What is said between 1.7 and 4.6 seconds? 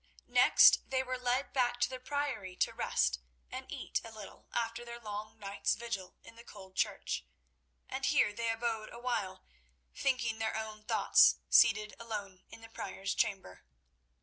to the Priory to rest and eat a little